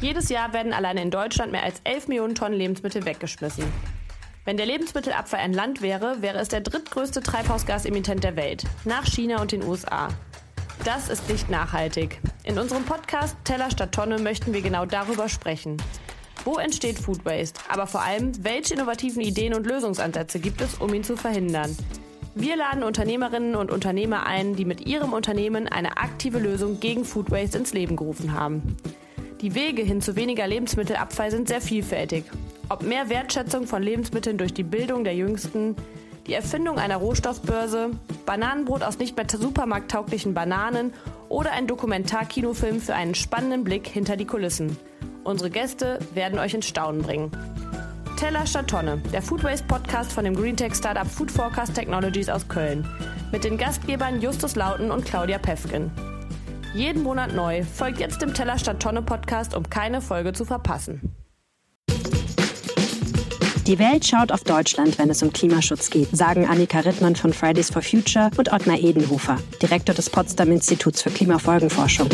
[0.00, 3.64] Jedes Jahr werden alleine in Deutschland mehr als 11 Millionen Tonnen Lebensmittel weggeschmissen.
[4.44, 9.40] Wenn der Lebensmittelabfall ein Land wäre, wäre es der drittgrößte Treibhausgasemittent der Welt, nach China
[9.40, 10.08] und den USA.
[10.84, 12.20] Das ist nicht nachhaltig.
[12.42, 15.78] In unserem Podcast Teller statt Tonne möchten wir genau darüber sprechen.
[16.44, 17.58] Wo entsteht Food Waste?
[17.68, 21.74] Aber vor allem, welche innovativen Ideen und Lösungsansätze gibt es, um ihn zu verhindern?
[22.34, 27.30] Wir laden Unternehmerinnen und Unternehmer ein, die mit ihrem Unternehmen eine aktive Lösung gegen Food
[27.30, 28.76] Waste ins Leben gerufen haben.
[29.44, 32.24] Die Wege hin zu weniger Lebensmittelabfall sind sehr vielfältig.
[32.70, 35.76] Ob mehr Wertschätzung von Lebensmitteln durch die Bildung der Jüngsten,
[36.26, 37.90] die Erfindung einer Rohstoffbörse,
[38.24, 40.94] Bananenbrot aus nicht mehr supermarkttauglichen Bananen
[41.28, 44.78] oder ein Dokumentarkinofilm für einen spannenden Blick hinter die Kulissen.
[45.24, 47.30] Unsere Gäste werden euch ins Staunen bringen.
[48.16, 52.30] Teller statt Tonne, der Food Waste Podcast von dem Green Tech Startup Food Forecast Technologies
[52.30, 52.88] aus Köln.
[53.30, 55.90] Mit den Gastgebern Justus Lauten und Claudia Pefken.
[56.74, 57.62] Jeden Monat neu.
[57.62, 61.14] Folgt jetzt dem Teller statt Tonne Podcast, um keine Folge zu verpassen.
[63.68, 67.70] Die Welt schaut auf Deutschland, wenn es um Klimaschutz geht, sagen Annika Rittmann von Fridays
[67.70, 72.08] for Future und Ottmar Edenhofer, Direktor des Potsdam Instituts für Klimafolgenforschung.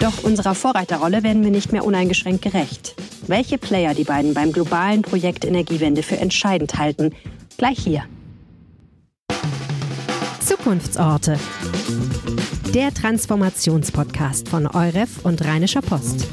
[0.00, 2.96] Doch unserer Vorreiterrolle werden wir nicht mehr uneingeschränkt gerecht.
[3.28, 7.14] Welche Player die beiden beim globalen Projekt Energiewende für entscheidend halten,
[7.56, 8.02] gleich hier.
[10.50, 11.38] Zukunftsorte.
[12.74, 16.26] Der Transformationspodcast von Euref und Rheinischer Post.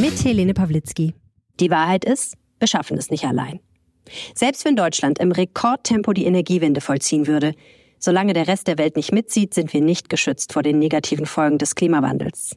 [0.00, 1.14] Mit Helene Pawlitzki.
[1.60, 3.60] Die Wahrheit ist, wir schaffen es nicht allein.
[4.34, 7.54] Selbst wenn Deutschland im Rekordtempo die Energiewende vollziehen würde,
[8.00, 11.58] solange der Rest der Welt nicht mitzieht, sind wir nicht geschützt vor den negativen Folgen
[11.58, 12.56] des Klimawandels.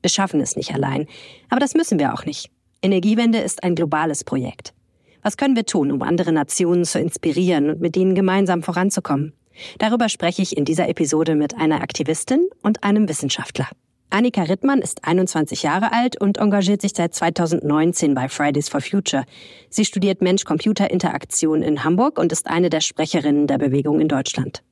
[0.00, 1.08] Wir schaffen es nicht allein.
[1.48, 2.52] Aber das müssen wir auch nicht.
[2.82, 4.74] Energiewende ist ein globales Projekt.
[5.22, 9.32] Was können wir tun, um andere Nationen zu inspirieren und mit ihnen gemeinsam voranzukommen?
[9.78, 13.68] Darüber spreche ich in dieser Episode mit einer Aktivistin und einem Wissenschaftler.
[14.12, 19.24] Annika Rittmann ist 21 Jahre alt und engagiert sich seit 2019 bei Fridays for Future.
[19.68, 24.62] Sie studiert Mensch-Computer-Interaktion in Hamburg und ist eine der Sprecherinnen der Bewegung in Deutschland.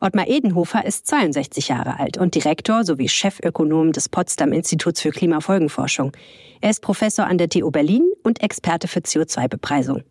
[0.00, 6.12] Ottmar Edenhofer ist 62 Jahre alt und Direktor sowie Chefökonom des Potsdam Instituts für Klimafolgenforschung.
[6.60, 10.04] Er ist Professor an der TU Berlin und Experte für CO2-Bepreisung.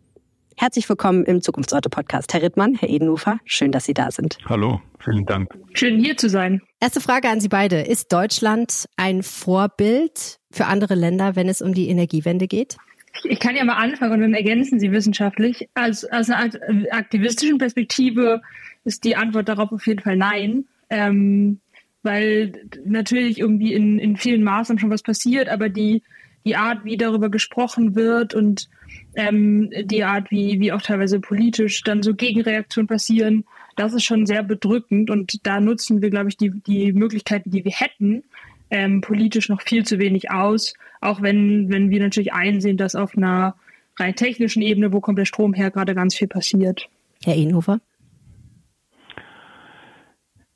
[0.56, 2.32] Herzlich willkommen im Zukunftsorte-Podcast.
[2.32, 4.38] Herr Rittmann, Herr Edenhofer, schön, dass Sie da sind.
[4.46, 5.52] Hallo, vielen Dank.
[5.74, 6.62] Schön hier zu sein.
[6.80, 7.80] Erste Frage an Sie beide.
[7.80, 12.76] Ist Deutschland ein Vorbild für andere Länder, wenn es um die Energiewende geht?
[13.24, 15.68] Ich kann ja mal anfangen und dann ergänzen Sie wissenschaftlich.
[15.74, 16.50] Aus, aus einer
[16.90, 18.40] aktivistischen Perspektive
[18.84, 20.66] ist die Antwort darauf auf jeden Fall nein.
[20.90, 21.60] Ähm,
[22.04, 22.52] weil
[22.84, 26.02] natürlich irgendwie in, in vielen Maßnahmen schon was passiert, aber die,
[26.44, 28.68] die Art, wie darüber gesprochen wird und
[29.16, 33.44] ähm, die Art, wie, wie auch teilweise politisch dann so Gegenreaktionen passieren,
[33.76, 37.64] das ist schon sehr bedrückend und da nutzen wir, glaube ich, die, die Möglichkeiten, die
[37.64, 38.24] wir hätten,
[38.70, 43.16] ähm, politisch noch viel zu wenig aus, auch wenn, wenn wir natürlich einsehen, dass auf
[43.16, 43.56] einer
[43.96, 46.88] rein technischen Ebene, wo kommt der Strom her, gerade ganz viel passiert.
[47.24, 47.80] Herr Ehenhofer?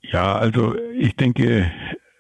[0.01, 1.71] Ja, also ich denke,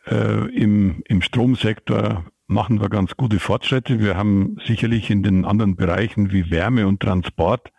[0.06, 4.00] äh, im, im Stromsektor machen wir ganz gute Fortschritte.
[4.00, 7.70] Wir haben sicherlich in den anderen Bereichen wie Wärme und Transport,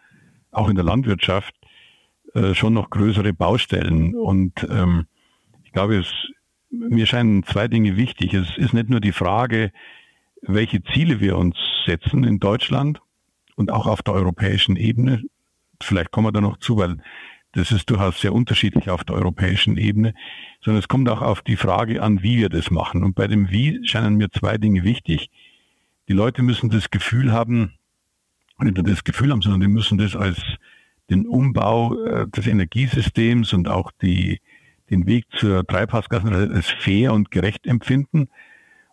[0.52, 1.54] auch in der Landwirtschaft,
[2.36, 4.16] äh, schon noch größere Baustellen.
[4.16, 5.08] Und ähm,
[5.64, 6.08] ich glaube, es,
[6.70, 8.34] mir scheinen zwei Dinge wichtig.
[8.34, 9.72] Es ist nicht nur die Frage,
[10.44, 13.02] welche Ziele wir uns setzen in Deutschland
[13.56, 15.24] und auch auf der europäischen Ebene.
[15.82, 16.98] Vielleicht kommen wir da noch zu, weil
[17.54, 20.14] das ist durchaus sehr unterschiedlich auf der europäischen Ebene,
[20.62, 23.04] sondern es kommt auch auf die Frage an, wie wir das machen.
[23.04, 25.30] Und bei dem Wie scheinen mir zwei Dinge wichtig.
[26.08, 27.74] Die Leute müssen das Gefühl haben,
[28.60, 30.42] nicht nur das Gefühl haben, sondern die müssen das als
[31.10, 34.42] den Umbau äh, des Energiesystems und auch die,
[34.90, 38.30] den Weg zur Treibhausgasen als fair und gerecht empfinden.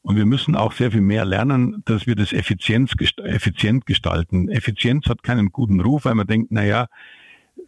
[0.02, 2.96] Und wir müssen auch sehr viel mehr lernen, dass wir das effizient
[3.86, 4.48] gestalten.
[4.48, 6.86] Effizienz hat keinen guten Ruf, weil man denkt, na ja,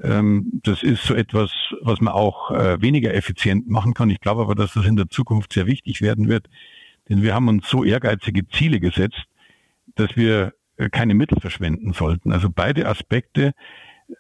[0.01, 1.51] das ist so etwas,
[1.81, 4.11] was man auch äh, weniger effizient machen kann.
[4.11, 6.49] Ich glaube aber, dass das in der Zukunft sehr wichtig werden wird,
[7.09, 9.25] denn wir haben uns so ehrgeizige Ziele gesetzt,
[9.97, 12.33] dass wir äh, keine Mittel verschwenden sollten.
[12.33, 13.53] Also beide Aspekte,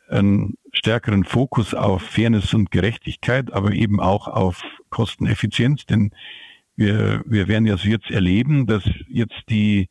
[0.08, 6.10] einen stärkeren Fokus auf Fairness und Gerechtigkeit, aber eben auch auf Kosteneffizienz, denn
[6.76, 9.88] wir, wir werden ja so jetzt erleben, dass jetzt die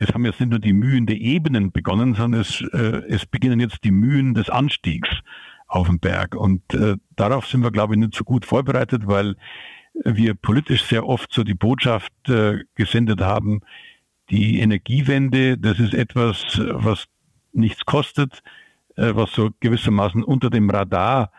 [0.00, 3.60] es haben jetzt nicht nur die Mühen der Ebenen begonnen, sondern es, äh, es beginnen
[3.60, 5.10] jetzt die Mühen des Anstiegs
[5.68, 6.34] auf den Berg.
[6.34, 9.36] Und äh, darauf sind wir, glaube ich, nicht so gut vorbereitet, weil
[9.92, 13.60] wir politisch sehr oft so die Botschaft äh, gesendet haben,
[14.30, 17.06] die Energiewende, das ist etwas, was
[17.52, 18.42] nichts kostet,
[18.96, 21.30] äh, was so gewissermaßen unter dem Radar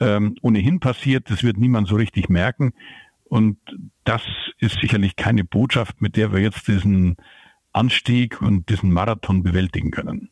[0.00, 2.72] ähm, ohnehin passiert, das wird niemand so richtig merken.
[3.24, 3.58] Und
[4.02, 4.22] das
[4.58, 7.16] ist sicherlich keine Botschaft, mit der wir jetzt diesen
[7.72, 10.30] Anstieg und diesen Marathon bewältigen können.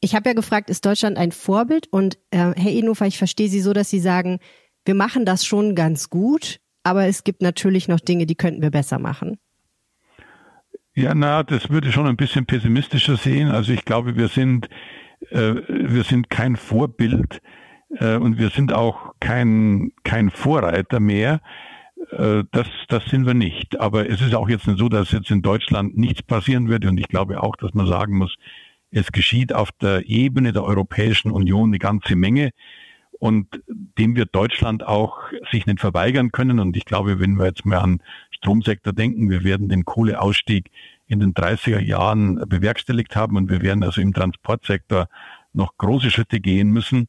[0.00, 1.88] Ich habe ja gefragt, ist Deutschland ein Vorbild?
[1.90, 4.38] Und äh, Herr Edenhofer, ich verstehe Sie so, dass Sie sagen,
[4.84, 8.70] wir machen das schon ganz gut, aber es gibt natürlich noch Dinge, die könnten wir
[8.70, 9.38] besser machen.
[10.94, 13.50] Ja, na, das würde ich schon ein bisschen pessimistischer sehen.
[13.50, 14.68] Also ich glaube, wir sind,
[15.30, 17.42] äh, wir sind kein Vorbild
[17.98, 21.40] äh, und wir sind auch kein, kein Vorreiter mehr.
[22.10, 23.80] Äh, das, das sind wir nicht.
[23.80, 26.84] Aber es ist auch jetzt nicht so, dass jetzt in Deutschland nichts passieren wird.
[26.84, 28.36] Und ich glaube auch, dass man sagen muss,
[28.90, 32.50] es geschieht auf der Ebene der Europäischen Union eine ganze Menge.
[33.18, 35.18] Und dem wird Deutschland auch
[35.50, 36.60] sich nicht verweigern können.
[36.60, 40.70] Und ich glaube, wenn wir jetzt mal an Stromsektor denken, wir werden den Kohleausstieg
[41.06, 45.08] in den 30er Jahren bewerkstelligt haben und wir werden also im Transportsektor
[45.52, 47.08] noch große Schritte gehen müssen.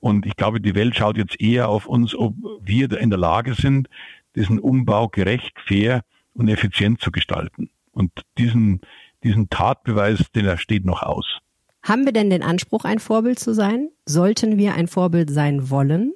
[0.00, 3.54] Und ich glaube, die Welt schaut jetzt eher auf uns, ob wir in der Lage
[3.54, 3.88] sind,
[4.36, 6.02] diesen Umbau gerecht, fair
[6.34, 7.70] und effizient zu gestalten.
[7.92, 8.82] Und diesen,
[9.24, 11.40] diesen Tatbeweis, den steht noch aus.
[11.82, 13.88] Haben wir denn den Anspruch, ein Vorbild zu sein?
[14.04, 16.12] Sollten wir ein Vorbild sein wollen?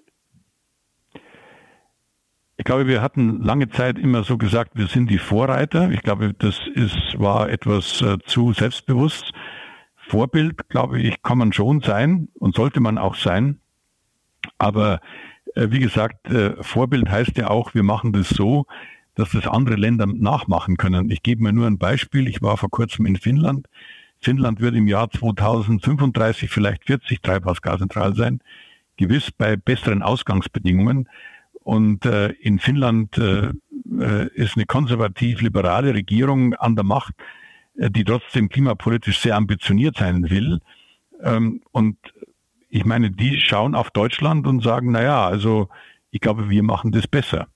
[2.56, 5.90] Ich glaube, wir hatten lange Zeit immer so gesagt, wir sind die Vorreiter.
[5.92, 9.32] Ich glaube, das ist, war etwas äh, zu selbstbewusst.
[9.96, 13.60] Vorbild, glaube ich, kann man schon sein und sollte man auch sein.
[14.58, 15.00] Aber
[15.54, 18.66] wie gesagt, äh, Vorbild heißt ja auch, wir machen das so,
[19.14, 21.10] dass das andere Länder nachmachen können.
[21.10, 22.28] Ich gebe mir nur ein Beispiel.
[22.28, 23.66] Ich war vor kurzem in Finnland.
[24.20, 28.40] Finnland wird im Jahr 2035 vielleicht 40 Treibhausgasneutral sein,
[28.96, 31.08] gewiss bei besseren Ausgangsbedingungen.
[31.62, 33.50] Und äh, in Finnland äh,
[34.00, 37.14] äh ist eine konservativ-liberale Regierung an der Macht,
[37.76, 40.60] äh, die trotzdem klimapolitisch sehr ambitioniert sein will.
[41.22, 41.96] Ähm, und
[42.70, 45.68] ich meine, die schauen auf Deutschland und sagen, na ja, also
[46.10, 47.48] ich glaube, wir machen das besser.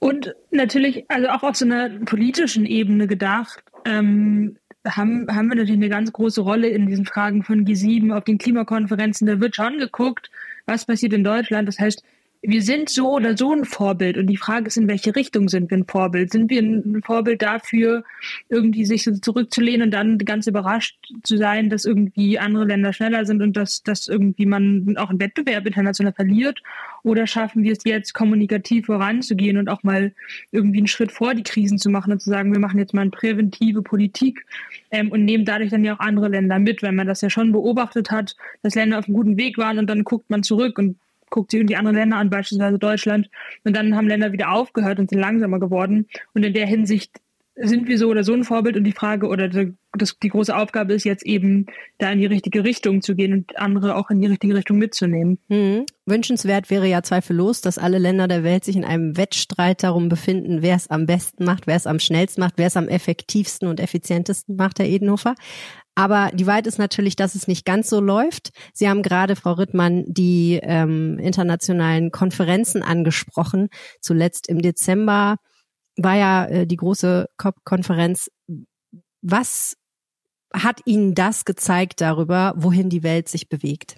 [0.00, 5.74] Und natürlich, also auch auf so einer politischen Ebene gedacht, ähm, haben, haben wir natürlich
[5.74, 9.28] eine ganz große Rolle in diesen Fragen von G7 auf den Klimakonferenzen.
[9.28, 10.28] Da wird schon geguckt,
[10.66, 11.68] was passiert in Deutschland.
[11.68, 12.02] Das heißt,
[12.44, 15.70] wir sind so oder so ein Vorbild und die Frage ist, in welche Richtung sind
[15.70, 16.32] wir ein Vorbild?
[16.32, 18.02] Sind wir ein Vorbild dafür,
[18.48, 23.26] irgendwie sich so zurückzulehnen und dann ganz überrascht zu sein, dass irgendwie andere Länder schneller
[23.26, 26.60] sind und dass, dass irgendwie man auch einen Wettbewerb international verliert?
[27.04, 30.12] Oder schaffen wir es jetzt, kommunikativ voranzugehen und auch mal
[30.50, 33.02] irgendwie einen Schritt vor die Krisen zu machen und zu sagen, wir machen jetzt mal
[33.02, 34.44] eine präventive Politik
[34.90, 37.52] ähm, und nehmen dadurch dann ja auch andere Länder mit, wenn man das ja schon
[37.52, 40.96] beobachtet hat, dass Länder auf einem guten Weg waren und dann guckt man zurück und
[41.32, 43.28] guckt sich die anderen Länder an, beispielsweise Deutschland.
[43.64, 46.06] Und dann haben Länder wieder aufgehört und sind langsamer geworden.
[46.34, 47.20] Und in der Hinsicht
[47.54, 50.56] sind wir so oder so ein Vorbild und die Frage oder die, das, die große
[50.56, 51.66] Aufgabe ist jetzt eben,
[51.98, 55.38] da in die richtige Richtung zu gehen und andere auch in die richtige Richtung mitzunehmen.
[55.50, 55.84] Hm.
[56.06, 60.62] Wünschenswert wäre ja zweifellos, dass alle Länder der Welt sich in einem Wettstreit darum befinden,
[60.62, 63.80] wer es am besten macht, wer es am schnellsten macht, wer es am effektivsten und
[63.80, 65.34] effizientesten macht, Herr Edenhofer.
[65.94, 68.50] Aber die Wahrheit ist natürlich, dass es nicht ganz so läuft.
[68.72, 73.68] Sie haben gerade, Frau Rittmann, die ähm, internationalen Konferenzen angesprochen.
[74.00, 75.36] Zuletzt im Dezember
[75.96, 78.30] war ja äh, die große COP-Konferenz.
[79.20, 79.76] Was
[80.54, 83.96] hat Ihnen das gezeigt darüber, wohin die Welt sich bewegt?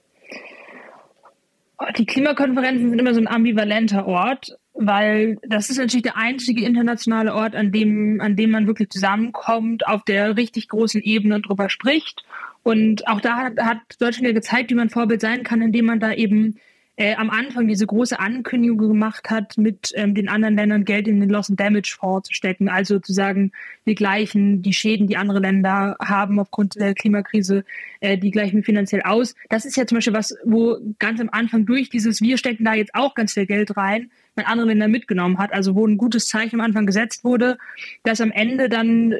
[1.99, 7.33] Die Klimakonferenzen sind immer so ein ambivalenter Ort weil das ist natürlich der einzige internationale
[7.33, 12.25] Ort, an dem, an dem man wirklich zusammenkommt, auf der richtig großen Ebene drüber spricht.
[12.65, 16.01] Und auch da hat, hat Deutschland ja gezeigt, wie man Vorbild sein kann, indem man
[16.01, 16.57] da eben
[16.97, 21.21] äh, am Anfang diese große Ankündigung gemacht hat, mit ähm, den anderen Ländern Geld in
[21.21, 22.69] den Loss and Damage Fonds zu stecken.
[22.69, 23.53] Also zu sagen,
[23.85, 27.65] wir gleichen die Schäden, die andere Länder haben aufgrund der Klimakrise,
[28.01, 29.35] äh, die gleichen wir finanziell aus.
[29.49, 32.75] Das ist ja zum Beispiel was, wo ganz am Anfang durch dieses Wir stecken da
[32.75, 35.53] jetzt auch ganz viel Geld rein, man andere Länder mitgenommen hat.
[35.53, 37.59] Also wo ein gutes Zeichen am Anfang gesetzt wurde,
[38.03, 39.15] dass am Ende dann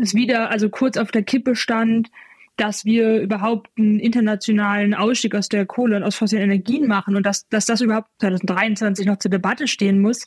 [0.00, 2.10] es wieder, also kurz auf der Kippe stand,
[2.58, 7.24] dass wir überhaupt einen internationalen Ausstieg aus der Kohle und aus fossilen Energien machen und
[7.24, 10.26] dass, dass das überhaupt 2023 noch zur Debatte stehen muss,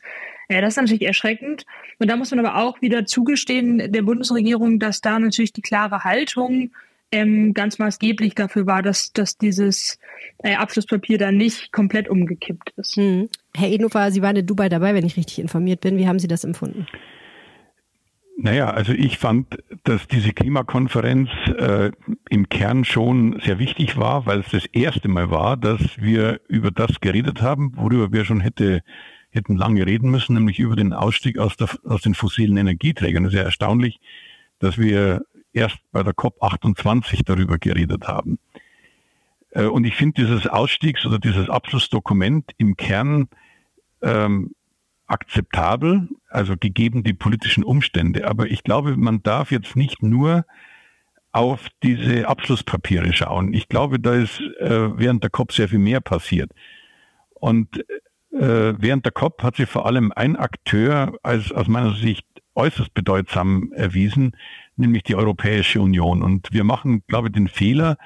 [0.50, 1.66] ja, das ist natürlich erschreckend.
[2.00, 6.04] Und da muss man aber auch wieder zugestehen der Bundesregierung, dass da natürlich die klare
[6.04, 6.72] Haltung
[7.12, 10.00] ähm, ganz maßgeblich dafür war, dass, dass dieses
[10.40, 12.96] äh, Abschlusspapier da nicht komplett umgekippt ist.
[12.96, 13.30] Hm.
[13.56, 15.98] Herr Edenhofer, Sie waren in Dubai dabei, wenn ich richtig informiert bin.
[15.98, 16.88] Wie haben Sie das empfunden?
[18.44, 21.30] Naja, also ich fand, dass diese Klimakonferenz
[21.60, 21.92] äh,
[22.30, 26.72] im Kern schon sehr wichtig war, weil es das erste Mal war, dass wir über
[26.72, 28.82] das geredet haben, worüber wir schon hätte,
[29.30, 33.26] hätten lange reden müssen, nämlich über den Ausstieg aus, der, aus den fossilen Energieträgern.
[33.26, 34.00] Es ist ja erstaunlich,
[34.58, 35.22] dass wir
[35.54, 38.40] erst bei der COP28 darüber geredet haben.
[39.52, 43.30] Äh, und ich finde dieses Ausstiegs- oder dieses Abschlussdokument im Kern
[44.02, 44.56] ähm,
[45.08, 48.28] akzeptabel, also gegeben die politischen Umstände.
[48.28, 50.46] Aber ich glaube, man darf jetzt nicht nur
[51.34, 53.54] auf diese Abschlusspapiere schauen.
[53.54, 56.52] Ich glaube, da ist äh, während der COP sehr viel mehr passiert.
[57.34, 57.86] Und
[58.32, 62.94] äh, während der COP hat sich vor allem ein Akteur als aus meiner Sicht äußerst
[62.94, 64.36] bedeutsam erwiesen,
[64.76, 66.22] nämlich die Europäische Union.
[66.22, 67.98] Und wir machen, glaube ich, den Fehler,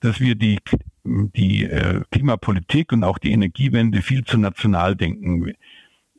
[0.00, 0.58] dass wir die,
[1.04, 5.52] die äh, Klimapolitik und auch die Energiewende viel zu national denken.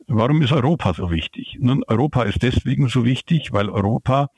[0.06, 1.58] Warum ist Europa so wichtig?
[1.60, 4.30] Nun, Europa ist deswegen so wichtig, weil Europa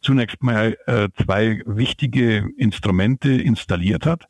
[0.00, 4.26] zunächst mal äh, zwei wichtige Instrumente installiert hat,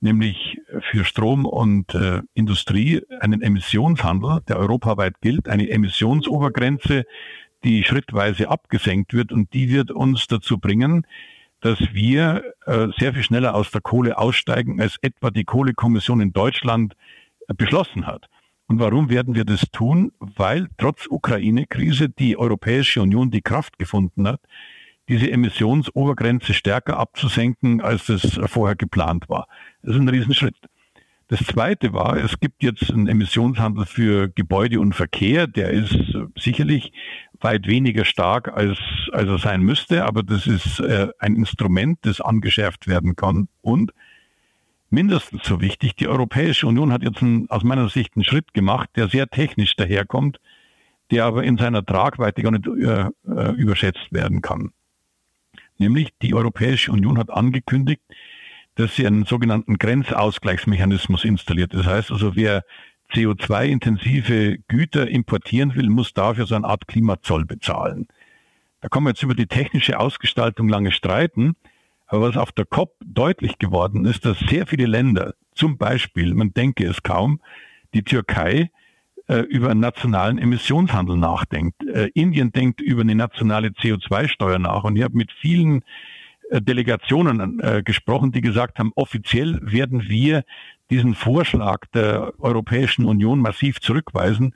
[0.00, 0.58] nämlich
[0.90, 7.04] für Strom und äh, Industrie einen Emissionshandel, der europaweit gilt, eine Emissionsobergrenze,
[7.64, 11.06] die schrittweise abgesenkt wird und die wird uns dazu bringen,
[11.60, 16.32] dass wir äh, sehr viel schneller aus der Kohle aussteigen, als etwa die Kohlekommission in
[16.32, 16.94] Deutschland
[17.48, 18.26] äh, beschlossen hat.
[18.68, 20.12] Und warum werden wir das tun?
[20.18, 24.40] Weil trotz Ukraine-Krise die Europäische Union die Kraft gefunden hat,
[25.08, 29.46] diese Emissionsobergrenze stärker abzusenken, als das vorher geplant war.
[29.82, 30.56] Das ist ein Riesenschritt.
[31.28, 35.96] Das zweite war, es gibt jetzt einen Emissionshandel für Gebäude und Verkehr, der ist
[36.38, 36.92] sicherlich
[37.40, 38.78] weit weniger stark, als,
[39.12, 43.48] als er sein müsste, aber das ist äh, ein Instrument, das angeschärft werden kann.
[43.60, 43.92] Und
[44.88, 48.90] mindestens so wichtig, die Europäische Union hat jetzt einen, aus meiner Sicht einen Schritt gemacht,
[48.94, 50.38] der sehr technisch daherkommt,
[51.10, 54.70] der aber in seiner Tragweite gar nicht äh, äh überschätzt werden kann.
[55.78, 58.02] Nämlich die Europäische Union hat angekündigt,
[58.76, 61.74] dass sie einen sogenannten Grenzausgleichsmechanismus installiert.
[61.74, 62.62] Das heißt also, wer
[63.12, 68.06] CO2-intensive Güter importieren will, muss dafür so eine Art Klimazoll bezahlen.
[68.80, 71.56] Da kann man jetzt über die technische Ausgestaltung lange streiten,
[72.06, 76.52] aber was auf der COP deutlich geworden ist, dass sehr viele Länder, zum Beispiel, man
[76.52, 77.40] denke es kaum,
[77.94, 78.70] die Türkei
[79.28, 81.82] äh, über einen nationalen Emissionshandel nachdenkt.
[81.84, 85.82] Äh, Indien denkt über eine nationale CO2-Steuer nach und ich habe mit vielen
[86.50, 90.44] Delegationen äh, gesprochen, die gesagt haben, offiziell werden wir
[90.90, 94.54] diesen Vorschlag der Europäischen Union massiv zurückweisen.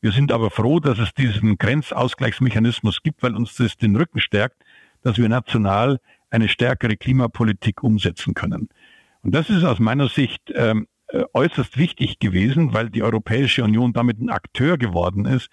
[0.00, 4.62] Wir sind aber froh, dass es diesen Grenzausgleichsmechanismus gibt, weil uns das den Rücken stärkt,
[5.02, 8.68] dass wir national eine stärkere Klimapolitik umsetzen können.
[9.22, 13.92] Und das ist aus meiner Sicht ähm, äh, äußerst wichtig gewesen, weil die Europäische Union
[13.92, 15.50] damit ein Akteur geworden ist,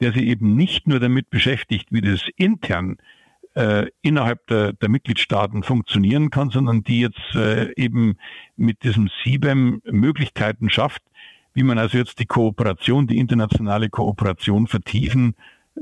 [0.00, 3.19] der sich eben nicht nur damit beschäftigt, wie das intern äh,
[4.02, 8.16] innerhalb der, der, Mitgliedstaaten funktionieren kann, sondern die jetzt äh, eben
[8.56, 11.02] mit diesem CBAM Möglichkeiten schafft,
[11.52, 15.34] wie man also jetzt die Kooperation, die internationale Kooperation vertiefen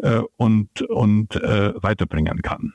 [0.02, 2.72] äh, und, und äh, weiterbringen kann.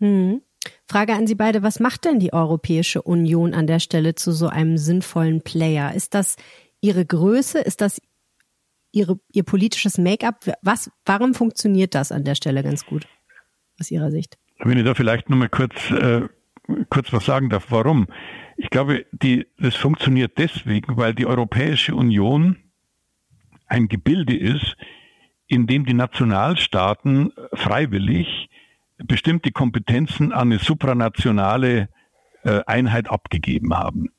[0.00, 0.42] Hm.
[0.88, 4.48] Frage an Sie beide, was macht denn die Europäische Union an der Stelle zu so
[4.48, 5.94] einem sinnvollen Player?
[5.94, 6.36] Ist das
[6.80, 7.58] Ihre Größe?
[7.58, 8.00] Ist das
[8.92, 10.44] ihre, Ihr politisches Make-up?
[11.04, 13.06] Warum funktioniert das an der Stelle ganz gut
[13.80, 14.38] aus Ihrer Sicht?
[14.58, 16.22] Wenn ich da vielleicht nochmal kurz, äh,
[16.88, 18.06] kurz was sagen darf, warum?
[18.56, 22.56] Ich glaube, die, das funktioniert deswegen, weil die Europäische Union
[23.66, 24.76] ein Gebilde ist,
[25.46, 28.48] in dem die Nationalstaaten freiwillig
[28.98, 31.88] bestimmte Kompetenzen an eine supranationale
[32.44, 34.10] äh, Einheit abgegeben haben.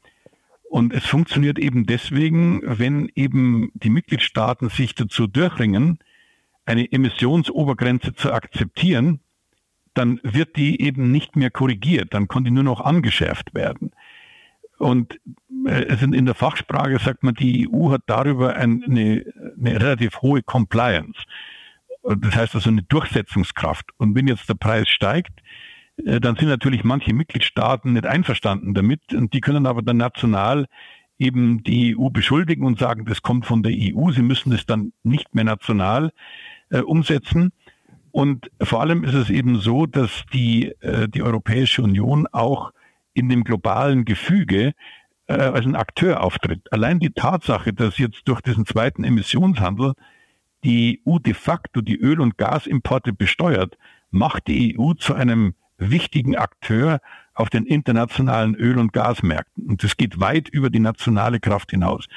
[0.70, 6.00] Und es funktioniert eben deswegen, wenn eben die Mitgliedstaaten sich dazu durchringen,
[6.66, 9.22] eine Emissionsobergrenze zu akzeptieren,
[9.98, 13.92] dann wird die eben nicht mehr korrigiert, dann kann die nur noch angeschärft werden.
[14.78, 15.20] Und
[15.66, 19.26] äh, in der Fachsprache sagt man, die EU hat darüber eine, eine
[19.82, 21.20] relativ hohe Compliance.
[22.04, 23.90] Das heißt also eine Durchsetzungskraft.
[23.98, 25.42] Und wenn jetzt der Preis steigt,
[26.06, 30.68] äh, dann sind natürlich manche Mitgliedstaaten nicht einverstanden damit und die können aber dann national
[31.20, 34.94] eben die EU beschuldigen und sagen, das kommt von der EU, sie müssen es dann
[35.04, 36.12] nicht mehr national
[36.70, 37.52] äh, umsetzen.
[38.18, 42.72] Und vor allem ist es eben so, dass die, äh, die Europäische Union auch
[43.14, 44.74] in dem globalen Gefüge
[45.28, 46.62] äh, als ein Akteur auftritt.
[46.74, 49.94] Allein die Tatsache, dass jetzt durch diesen zweiten Emissionshandel
[50.64, 53.78] die EU de facto die Öl- und Gasimporte besteuert,
[54.10, 57.02] macht die EU zu einem wichtigen Akteur
[57.36, 59.68] auf den internationalen Öl- und Gasmärkten.
[59.68, 62.08] Und das geht weit über die nationale Kraft hinaus.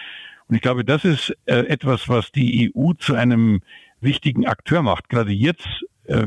[0.48, 3.60] Und ich glaube, das ist äh, etwas, was die EU zu einem
[4.00, 5.08] wichtigen Akteur macht.
[5.08, 6.26] Gerade jetzt, äh,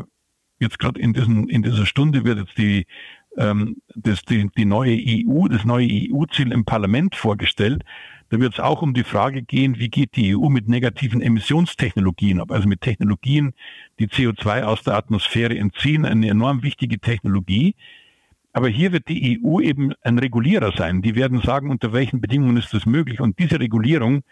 [0.60, 2.86] jetzt gerade in, diesen, in dieser Stunde wird jetzt die,
[3.38, 7.84] ähm, das, die, die neue EU, das neue EU-Ziel im Parlament vorgestellt.
[8.30, 12.40] Da wird es auch um die Frage gehen, wie geht die EU mit negativen Emissionstechnologien
[12.40, 13.54] ab, also mit Technologien,
[14.00, 17.76] die CO2 aus der Atmosphäre entziehen, eine enorm wichtige Technologie.
[18.52, 21.02] Aber hier wird die EU eben ein Regulierer sein.
[21.02, 23.20] Die werden sagen, unter welchen Bedingungen ist das möglich.
[23.20, 24.24] Und diese Regulierung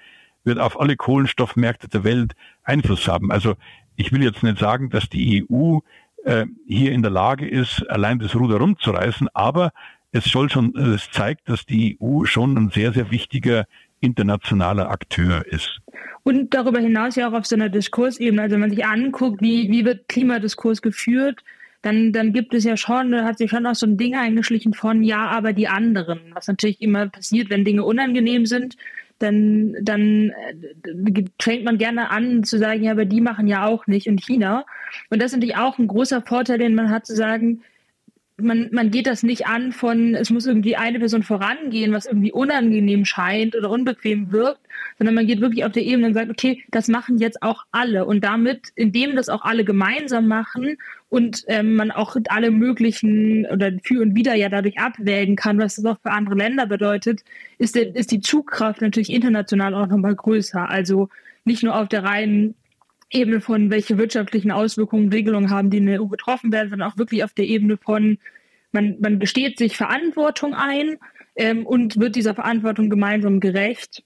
[0.43, 2.33] wird auf alle Kohlenstoffmärkte der Welt
[2.63, 3.31] Einfluss haben.
[3.31, 3.55] Also
[3.95, 5.79] ich will jetzt nicht sagen, dass die EU
[6.23, 9.71] äh, hier in der Lage ist, allein das Ruder rumzureißen, aber
[10.11, 13.65] es soll schon, es zeigt, dass die EU schon ein sehr, sehr wichtiger
[14.01, 15.79] internationaler Akteur ist.
[16.23, 19.71] Und darüber hinaus ja auch auf so einer Diskursebene, also wenn man sich anguckt, wie,
[19.71, 21.43] wie wird Klimadiskurs geführt,
[21.81, 24.73] dann, dann gibt es ja schon, da hat sich schon auch so ein Ding eingeschlichen
[24.73, 26.19] von, ja, aber die anderen.
[26.33, 28.75] Was natürlich immer passiert, wenn Dinge unangenehm sind,
[29.21, 33.87] dann, dann äh, fängt man gerne an zu sagen, ja, aber die machen ja auch
[33.87, 34.65] nicht in China.
[35.09, 37.61] Und das ist natürlich auch ein großer Vorteil, den man hat, zu sagen,
[38.41, 42.31] man, man geht das nicht an von, es muss irgendwie eine Person vorangehen, was irgendwie
[42.31, 44.61] unangenehm scheint oder unbequem wirkt,
[44.97, 48.05] sondern man geht wirklich auf der Ebene und sagt, okay, das machen jetzt auch alle.
[48.05, 50.77] Und damit, indem das auch alle gemeinsam machen
[51.09, 55.75] und ähm, man auch alle möglichen oder für und wieder ja dadurch abwägen kann, was
[55.75, 57.21] das auch für andere Länder bedeutet,
[57.57, 60.69] ist, der, ist die Zugkraft natürlich international auch nochmal größer.
[60.69, 61.09] Also
[61.43, 62.55] nicht nur auf der reinen
[63.11, 66.97] Ebene von, welche wirtschaftlichen Auswirkungen Regelungen haben, die in der EU betroffen werden, sondern auch
[66.97, 68.17] wirklich auf der Ebene von,
[68.71, 70.97] man, man gesteht sich Verantwortung ein
[71.35, 74.03] ähm, und wird dieser Verantwortung gemeinsam gerecht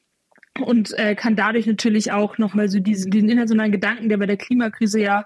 [0.60, 4.38] und äh, kann dadurch natürlich auch nochmal so diesen, diesen internationalen Gedanken, der bei der
[4.38, 5.26] Klimakrise ja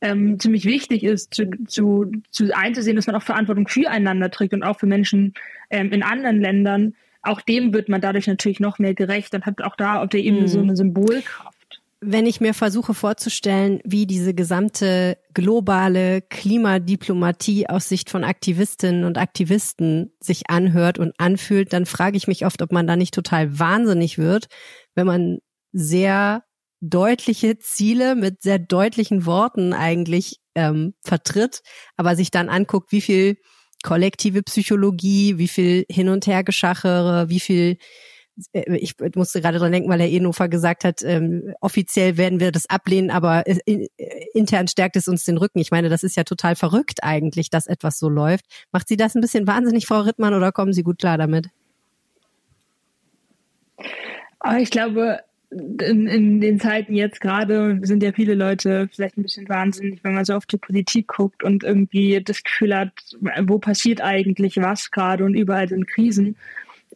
[0.00, 4.62] ähm, ziemlich wichtig ist, zu, zu, zu einzusehen, dass man auch Verantwortung füreinander trägt und
[4.62, 5.34] auch für Menschen
[5.70, 6.94] ähm, in anderen Ländern.
[7.22, 10.20] Auch dem wird man dadurch natürlich noch mehr gerecht und hat auch da auf der
[10.20, 10.48] Ebene mhm.
[10.48, 11.53] so eine Symbolkraft
[12.06, 19.18] wenn ich mir versuche vorzustellen, wie diese gesamte globale Klimadiplomatie aus Sicht von Aktivistinnen und
[19.18, 23.58] Aktivisten sich anhört und anfühlt, dann frage ich mich oft, ob man da nicht total
[23.58, 24.46] wahnsinnig wird,
[24.94, 25.38] wenn man
[25.72, 26.44] sehr
[26.80, 31.62] deutliche Ziele mit sehr deutlichen Worten eigentlich ähm, vertritt,
[31.96, 33.36] aber sich dann anguckt, wie viel
[33.82, 37.78] kollektive Psychologie, wie viel Hin- und Hergeschachere, wie viel
[38.52, 42.68] ich musste gerade dran denken, weil Herr Ehnhofer gesagt hat, ähm, offiziell werden wir das
[42.68, 45.60] ablehnen, aber in, äh, intern stärkt es uns den Rücken.
[45.60, 48.44] Ich meine, das ist ja total verrückt eigentlich, dass etwas so läuft.
[48.72, 51.48] Macht Sie das ein bisschen wahnsinnig, Frau Rittmann, oder kommen Sie gut klar damit?
[54.40, 59.22] Aber ich glaube, in, in den Zeiten jetzt gerade sind ja viele Leute vielleicht ein
[59.22, 62.92] bisschen wahnsinnig, wenn man so auf die Politik guckt und irgendwie das Gefühl hat,
[63.42, 66.36] wo passiert eigentlich was gerade und überall sind Krisen.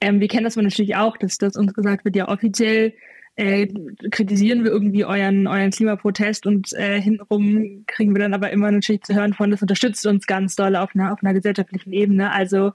[0.01, 2.95] Ähm, wir kennen das natürlich auch, dass, dass uns gesagt wird, ja offiziell
[3.39, 3.69] äh,
[4.11, 9.03] kritisieren wir irgendwie euren, euren Klimaprotest und äh, hintenrum kriegen wir dann aber immer natürlich
[9.03, 12.33] zu hören von, das unterstützt uns ganz doll auf einer, auf einer gesellschaftlichen Ebene.
[12.33, 12.73] Also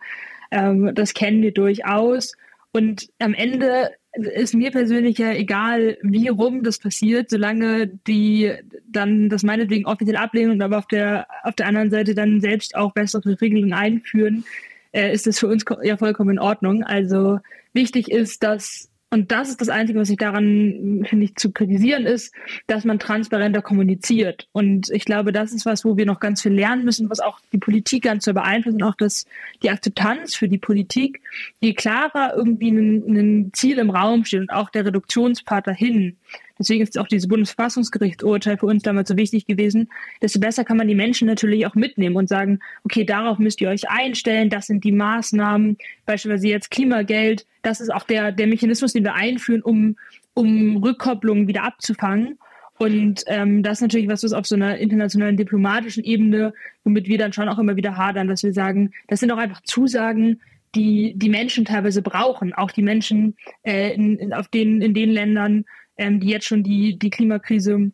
[0.52, 2.38] ähm, das kennen wir durchaus.
[2.72, 8.54] Und am Ende ist mir persönlich ja egal, wie rum das passiert, solange die
[8.88, 12.76] dann das meinetwegen offiziell ablehnen und aber auf der, auf der anderen Seite dann selbst
[12.76, 14.46] auch bessere Regelungen einführen,
[14.94, 16.84] äh, ist es für uns ja vollkommen in Ordnung.
[16.84, 17.40] Also
[17.74, 22.34] wichtig ist, dass und das ist das Einzige, was ich daran, finde zu kritisieren ist,
[22.66, 24.48] dass man transparenter kommuniziert.
[24.54, 27.40] Und ich glaube, das ist was, wo wir noch ganz viel lernen müssen, was auch
[27.52, 29.28] die Politik ganz zu beeinflussen, auch das,
[29.62, 31.22] die Akzeptanz für die Politik.
[31.60, 36.18] Je klarer irgendwie ein, ein Ziel im Raum steht und auch der Reduktionspart dahin,
[36.64, 39.90] Deswegen ist auch dieses Bundesverfassungsgerichtsurteil für uns damals so wichtig gewesen.
[40.22, 43.70] Desto besser kann man die Menschen natürlich auch mitnehmen und sagen, okay, darauf müsst ihr
[43.70, 48.94] euch einstellen, das sind die Maßnahmen, beispielsweise jetzt Klimageld, das ist auch der, der Mechanismus,
[48.94, 49.98] den wir einführen, um,
[50.34, 52.38] um Rückkopplungen wieder abzufangen.
[52.78, 57.18] Und ähm, das ist natürlich was, was auf so einer internationalen diplomatischen Ebene, womit wir
[57.18, 60.40] dann schon auch immer wieder hadern, dass wir sagen, das sind auch einfach Zusagen,
[60.76, 65.12] die die Menschen teilweise brauchen, auch die Menschen äh, in, in, auf den, in den
[65.12, 65.66] Ländern,
[65.98, 67.92] ähm, die jetzt schon die, die Klimakrise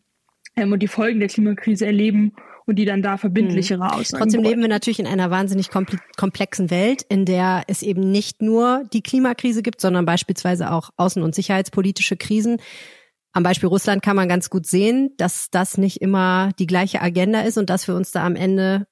[0.56, 2.32] ähm, und die Folgen der Klimakrise erleben
[2.66, 3.90] und die dann da verbindlichere mhm.
[3.90, 8.42] Aussagen Trotzdem leben wir natürlich in einer wahnsinnig komplexen Welt, in der es eben nicht
[8.42, 12.58] nur die Klimakrise gibt, sondern beispielsweise auch außen- und sicherheitspolitische Krisen.
[13.32, 17.40] Am Beispiel Russland kann man ganz gut sehen, dass das nicht immer die gleiche Agenda
[17.42, 18.86] ist und dass wir uns da am Ende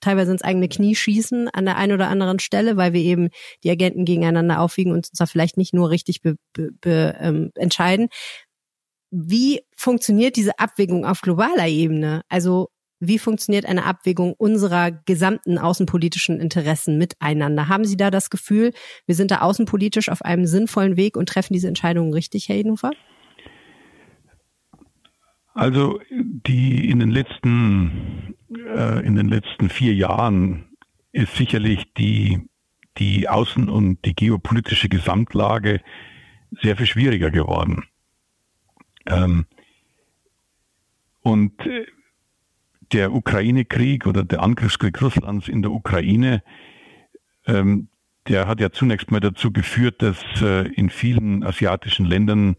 [0.00, 3.28] teilweise ins eigene Knie schießen an der einen oder anderen Stelle, weil wir eben
[3.64, 7.50] die Agenten gegeneinander aufwiegen und uns da vielleicht nicht nur richtig be, be, be, ähm,
[7.54, 8.08] entscheiden.
[9.10, 12.22] Wie funktioniert diese Abwägung auf globaler Ebene?
[12.28, 17.68] Also wie funktioniert eine Abwägung unserer gesamten außenpolitischen Interessen miteinander?
[17.68, 18.72] Haben Sie da das Gefühl,
[19.06, 22.92] wir sind da außenpolitisch auf einem sinnvollen Weg und treffen diese Entscheidungen richtig, Herr Edenhofer?
[25.56, 30.66] Also die in den letzten äh, in den letzten vier Jahren
[31.12, 32.42] ist sicherlich die
[32.98, 35.80] die außen- und die geopolitische Gesamtlage
[36.60, 37.84] sehr viel schwieriger geworden.
[39.06, 39.46] Ähm,
[41.22, 41.86] und äh,
[42.92, 46.42] der Ukraine-Krieg oder der Angriffskrieg Russlands in der Ukraine,
[47.46, 47.88] ähm,
[48.28, 52.56] der hat ja zunächst mal dazu geführt, dass äh, in vielen asiatischen Ländern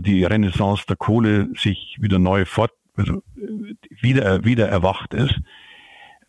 [0.00, 3.22] die Renaissance der Kohle sich wieder neu fort, also
[4.00, 5.40] wieder, wieder erwacht ist.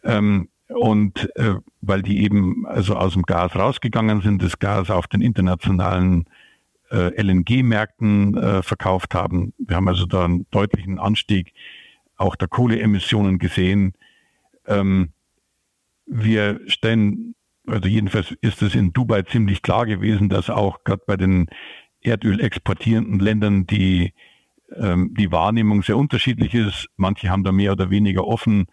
[0.03, 5.07] Ähm, und äh, weil die eben also aus dem Gas rausgegangen sind, das Gas auf
[5.07, 6.25] den internationalen
[6.91, 9.53] äh, LNG-Märkten äh, verkauft haben.
[9.57, 11.53] Wir haben also da einen deutlichen Anstieg
[12.17, 13.93] auch der Kohleemissionen gesehen.
[14.67, 15.13] Ähm,
[16.05, 21.17] wir stellen, also jedenfalls ist es in Dubai ziemlich klar gewesen, dass auch gerade bei
[21.17, 21.47] den
[22.01, 24.13] Erdöl exportierenden Ländern die,
[24.75, 26.87] ähm, die Wahrnehmung sehr unterschiedlich ist.
[26.95, 28.67] Manche haben da mehr oder weniger offen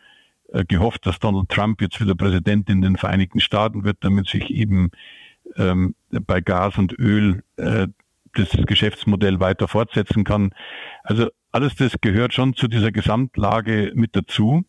[0.52, 4.50] äh, gehofft, dass Donald Trump jetzt wieder Präsident in den Vereinigten Staaten wird, damit sich
[4.50, 4.90] eben
[5.56, 7.88] ähm, bei Gas und Öl äh,
[8.34, 10.50] das Geschäftsmodell weiter fortsetzen kann.
[11.02, 14.64] Also alles das gehört schon zu dieser Gesamtlage mit dazu.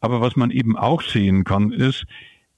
[0.00, 2.06] Aber was man eben auch sehen kann, ist,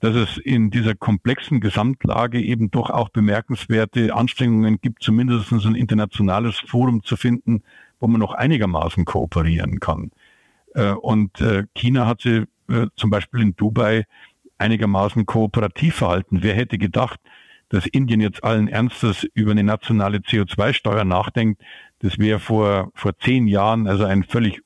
[0.03, 6.59] dass es in dieser komplexen Gesamtlage eben doch auch bemerkenswerte Anstrengungen gibt, zumindest ein internationales
[6.59, 7.63] Forum zu finden,
[8.01, 10.11] wo man noch einigermaßen kooperieren kann.
[10.75, 14.05] Äh, und äh, China hat sich äh, zum Beispiel in Dubai
[14.59, 16.39] einigermaßen kooperativ verhalten.
[16.43, 17.21] Wer hätte gedacht,
[17.69, 21.63] dass Indien jetzt allen Ernstes über eine nationale CO2-Steuer nachdenkt,
[22.01, 24.63] das wäre vor, vor zehn Jahren also ein völlig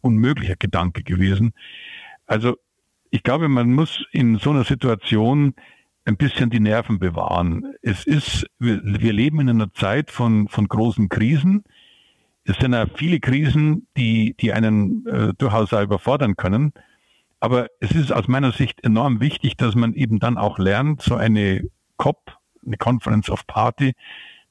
[0.00, 1.52] unmöglicher Gedanke gewesen.
[2.26, 2.56] Also
[3.10, 5.54] ich glaube, man muss in so einer Situation
[6.04, 7.74] ein bisschen die Nerven bewahren.
[7.82, 11.64] Es ist, wir, wir leben in einer Zeit von, von großen Krisen.
[12.44, 16.72] Es sind ja viele Krisen, die, die einen äh, durchaus überfordern können.
[17.40, 21.14] Aber es ist aus meiner Sicht enorm wichtig, dass man eben dann auch lernt, so
[21.14, 21.68] eine
[21.98, 23.92] COP, eine Conference of Party,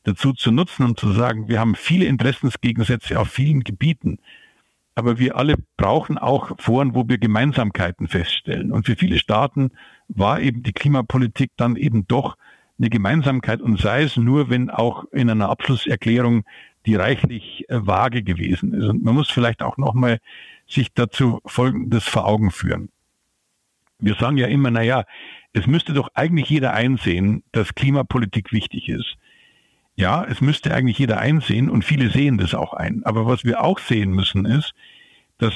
[0.04, 4.20] dazu zu nutzen und zu sagen, wir haben viele Interessensgegensätze auf vielen Gebieten.
[4.98, 8.72] Aber wir alle brauchen auch Foren, wo wir Gemeinsamkeiten feststellen.
[8.72, 9.70] Und für viele Staaten
[10.08, 12.36] war eben die Klimapolitik dann eben doch
[12.80, 16.46] eine Gemeinsamkeit und sei es nur, wenn auch in einer Abschlusserklärung
[16.88, 18.86] die reichlich äh, vage gewesen ist.
[18.86, 20.18] Und man muss vielleicht auch nochmal
[20.68, 22.90] sich dazu Folgendes vor Augen führen.
[24.00, 25.04] Wir sagen ja immer, na ja,
[25.54, 29.16] es müsste doch eigentlich jeder einsehen, dass Klimapolitik wichtig ist.
[29.98, 33.02] Ja, es müsste eigentlich jeder einsehen und viele sehen das auch ein.
[33.04, 34.74] Aber was wir auch sehen müssen ist,
[35.40, 35.56] dass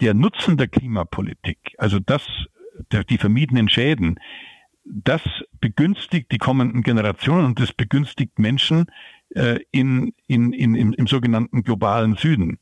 [0.00, 2.26] der Nutzen der Klimapolitik, also das,
[2.90, 4.18] der, die vermiedenen Schäden,
[4.84, 5.22] das
[5.60, 8.86] begünstigt die kommenden Generationen und das begünstigt Menschen
[9.36, 12.58] äh, in, in, in, im, im sogenannten globalen Süden.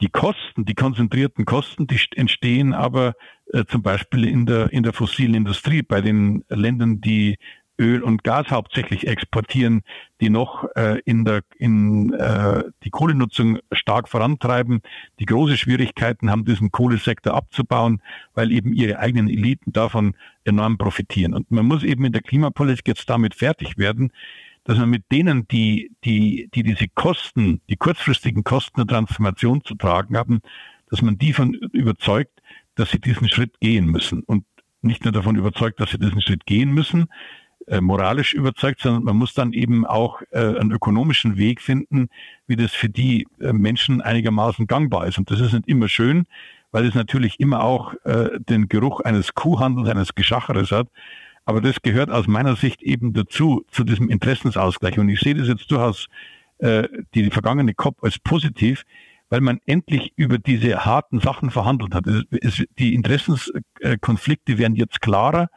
[0.00, 3.14] Die Kosten, die konzentrierten Kosten, die entstehen aber
[3.52, 7.36] äh, zum Beispiel in der, in der fossilen Industrie bei den Ländern, die
[7.80, 9.82] Öl und Gas hauptsächlich exportieren,
[10.20, 14.82] die noch äh, in der in äh, die Kohlenutzung stark vorantreiben,
[15.18, 18.02] die große Schwierigkeiten haben, diesen Kohlesektor abzubauen,
[18.34, 20.14] weil eben ihre eigenen Eliten davon
[20.44, 21.34] enorm profitieren.
[21.34, 24.12] Und man muss eben in der Klimapolitik jetzt damit fertig werden,
[24.64, 29.74] dass man mit denen, die, die, die diese Kosten, die kurzfristigen Kosten der Transformation zu
[29.74, 30.42] tragen haben,
[30.90, 32.42] dass man die von überzeugt,
[32.74, 34.22] dass sie diesen Schritt gehen müssen.
[34.22, 34.44] Und
[34.82, 37.08] nicht nur davon überzeugt, dass sie diesen Schritt gehen müssen,
[37.70, 42.08] äh, moralisch überzeugt, sondern man muss dann eben auch äh, einen ökonomischen Weg finden,
[42.48, 45.18] wie das für die äh, Menschen einigermaßen gangbar ist.
[45.18, 46.26] Und das ist nicht immer schön,
[46.72, 50.88] weil es natürlich immer auch äh, den Geruch eines Kuhhandels, eines Geschacheres hat.
[51.44, 54.98] Aber das gehört aus meiner Sicht eben dazu, zu diesem Interessensausgleich.
[54.98, 56.08] Und ich sehe das jetzt durchaus,
[56.58, 58.82] äh, die, vergangene COP als positiv,
[59.28, 62.08] weil man endlich über diese harten Sachen verhandelt hat.
[62.08, 65.48] Es, es, die Interessenskonflikte werden jetzt klarer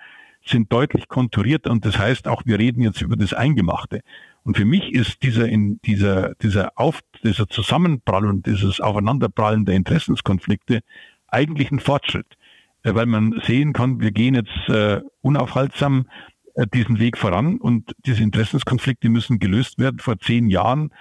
[0.45, 4.01] sind deutlich konturiert und das heißt auch, wir reden jetzt über das Eingemachte.
[4.43, 9.75] Und für mich ist dieser, in dieser, dieser Auf, dieser Zusammenprall und dieses Aufeinanderprallen der
[9.75, 10.81] Interessenskonflikte
[11.27, 12.37] eigentlich ein Fortschritt,
[12.83, 16.07] äh, weil man sehen kann, wir gehen jetzt äh, unaufhaltsam
[16.55, 19.99] äh, diesen Weg voran und diese Interessenskonflikte müssen gelöst werden.
[19.99, 20.91] Vor zehn Jahren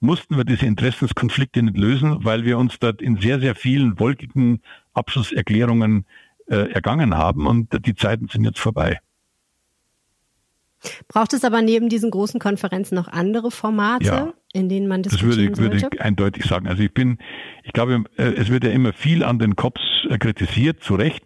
[0.00, 4.60] mussten wir diese Interessenskonflikte nicht lösen, weil wir uns dort in sehr, sehr vielen wolkigen
[4.92, 6.04] Abschlusserklärungen
[6.48, 8.98] äh, ergangen haben und die Zeiten sind jetzt vorbei.
[11.08, 15.50] Braucht es aber neben diesen großen Konferenzen noch andere Formate, ja, in denen man diskutieren
[15.50, 16.68] das würde, würde ich eindeutig sagen.
[16.68, 17.18] Also ich bin,
[17.64, 21.24] ich glaube, äh, es wird ja immer viel an den COPs äh, kritisiert, zu Recht,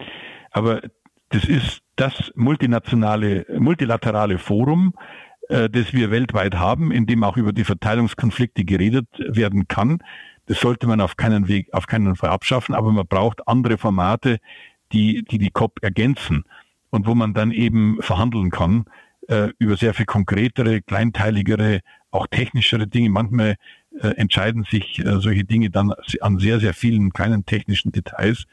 [0.51, 0.81] aber
[1.29, 4.95] das ist das multinationale, multilaterale Forum,
[5.49, 9.99] äh, das wir weltweit haben, in dem auch über die Verteilungskonflikte geredet werden kann.
[10.47, 14.39] Das sollte man auf keinen Weg, auf keinen Fall abschaffen, aber man braucht andere Formate,
[14.93, 16.45] die die, die COP ergänzen
[16.91, 18.85] und wo man dann eben verhandeln kann
[19.29, 23.11] äh, über sehr viel konkretere, kleinteiligere, auch technischere Dinge.
[23.11, 23.57] Manchmal
[24.01, 28.45] äh, entscheiden sich äh, solche Dinge dann an sehr, sehr vielen kleinen technischen Details.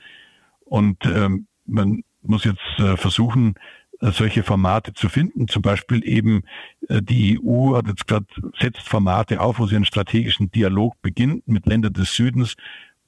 [0.65, 3.55] Und ähm, man muss jetzt äh, versuchen,
[4.01, 5.47] äh, solche Formate zu finden.
[5.47, 6.43] Zum Beispiel eben
[6.87, 8.25] äh, die EU hat jetzt gerade
[8.59, 12.55] setzt Formate auf, wo sie einen strategischen Dialog beginnt mit Ländern des Südens,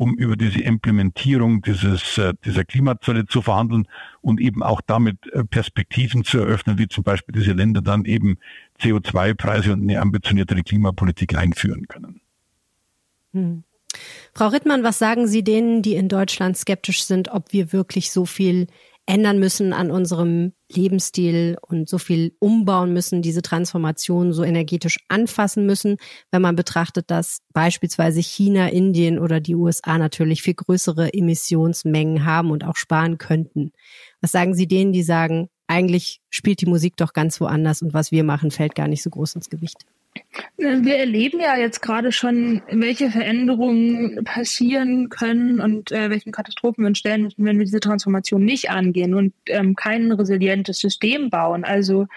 [0.01, 3.87] um über diese Implementierung dieses, äh, dieser Klimazölle zu verhandeln
[4.21, 5.19] und eben auch damit
[5.51, 8.39] Perspektiven zu eröffnen, wie zum Beispiel diese Länder dann eben
[8.79, 12.19] CO2-Preise und eine ambitioniertere Klimapolitik einführen können.
[13.33, 13.63] Hm.
[14.33, 18.25] Frau Rittmann, was sagen Sie denen, die in Deutschland skeptisch sind, ob wir wirklich so
[18.25, 18.65] viel
[19.05, 25.65] ändern müssen an unserem Lebensstil und so viel umbauen müssen, diese Transformation so energetisch anfassen
[25.65, 25.97] müssen,
[26.31, 32.51] wenn man betrachtet, dass beispielsweise China, Indien oder die USA natürlich viel größere Emissionsmengen haben
[32.51, 33.71] und auch sparen könnten.
[34.21, 38.11] Was sagen Sie denen, die sagen, eigentlich spielt die Musik doch ganz woanders und was
[38.11, 39.85] wir machen, fällt gar nicht so groß ins Gewicht?
[40.57, 46.89] Wir erleben ja jetzt gerade schon, welche Veränderungen passieren können und äh, welchen Katastrophen wir
[46.89, 51.63] uns stellen müssen, wenn wir diese Transformation nicht angehen und ähm, kein resilientes System bauen.
[51.63, 52.07] Also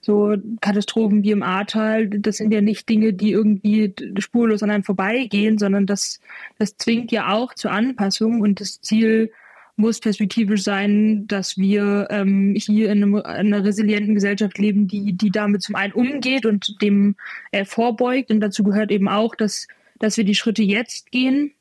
[0.00, 4.84] so Katastrophen wie im Ahrtal, das sind ja nicht Dinge, die irgendwie spurlos an einem
[4.84, 6.20] vorbeigehen, sondern das,
[6.58, 9.32] das zwingt ja auch zur Anpassung und das Ziel
[9.76, 15.14] muss perspektivisch sein, dass wir ähm, hier in, einem, in, einer resilienten Gesellschaft leben, die,
[15.14, 17.16] die damit zum einen umgeht und dem
[17.50, 18.30] äh, vorbeugt.
[18.30, 19.66] Und dazu gehört eben auch, dass,
[19.98, 21.52] dass wir die Schritte jetzt gehen.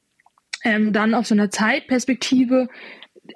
[0.64, 2.68] Ähm, dann auf so einer Zeitperspektive.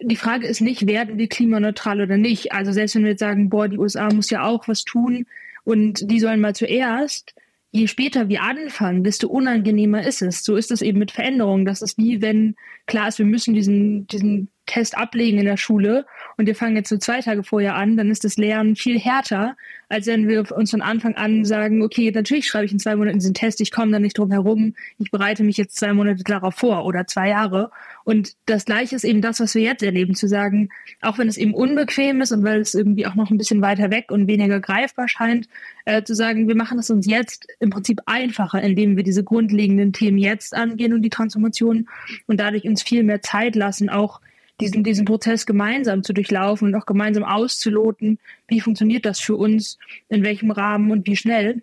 [0.01, 2.51] Die Frage ist nicht, werden wir klimaneutral oder nicht.
[2.51, 5.25] Also selbst wenn wir jetzt sagen, boah, die USA muss ja auch was tun
[5.63, 7.33] und die sollen mal zuerst,
[7.71, 10.43] je später wir anfangen, desto unangenehmer ist es.
[10.43, 11.65] So ist es eben mit Veränderungen.
[11.65, 16.06] Das ist wie wenn klar ist, wir müssen diesen, diesen Test ablegen in der Schule
[16.38, 19.56] und wir fangen jetzt so zwei Tage vorher an, dann ist das Lernen viel härter,
[19.89, 23.19] als wenn wir uns von Anfang an sagen, okay, natürlich schreibe ich in zwei Monaten
[23.19, 26.56] diesen Test, ich komme da nicht drum herum, ich bereite mich jetzt zwei Monate darauf
[26.56, 27.71] vor oder zwei Jahre.
[28.03, 30.69] Und das Gleiche ist eben das, was wir jetzt erleben, zu sagen,
[31.01, 33.89] auch wenn es eben unbequem ist und weil es irgendwie auch noch ein bisschen weiter
[33.89, 35.47] weg und weniger greifbar scheint,
[35.86, 39.93] äh, zu sagen, wir machen es uns jetzt im Prinzip einfacher, indem wir diese grundlegenden
[39.93, 41.88] Themen jetzt angehen und die Transformation
[42.27, 44.19] und dadurch uns viel mehr Zeit lassen, auch
[44.59, 49.77] diesen, diesen Prozess gemeinsam zu durchlaufen und auch gemeinsam auszuloten, wie funktioniert das für uns,
[50.09, 51.61] in welchem Rahmen und wie schnell.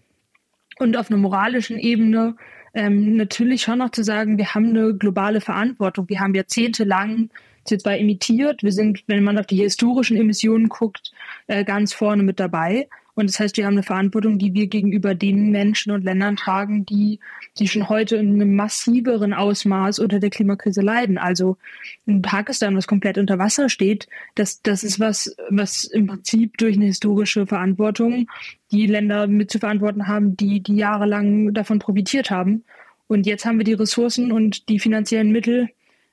[0.79, 2.37] Und auf einer moralischen Ebene
[2.75, 6.09] ähm, natürlich schon noch zu sagen, wir haben eine globale Verantwortung.
[6.09, 7.31] Wir haben jahrzehntelang
[7.67, 8.63] CO2 emittiert.
[8.63, 11.13] Wir sind, wenn man auf die historischen Emissionen guckt,
[11.47, 12.89] äh, ganz vorne mit dabei.
[13.15, 16.85] Und das heißt, wir haben eine Verantwortung, die wir gegenüber den Menschen und Ländern tragen,
[16.85, 17.21] die,
[17.59, 21.17] die schon heute in einem massiveren Ausmaß unter der Klimakrise leiden.
[21.17, 21.57] Also
[22.07, 26.77] in Pakistan, was komplett unter Wasser steht, das, das ist was, was im Prinzip durch
[26.77, 28.27] eine historische Verantwortung
[28.73, 32.65] die Länder mit zu verantworten haben, die, die jahrelang davon profitiert haben.
[33.07, 35.69] Und jetzt haben wir die Ressourcen und die finanziellen Mittel,